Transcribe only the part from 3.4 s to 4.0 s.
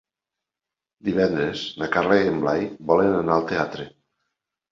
teatre.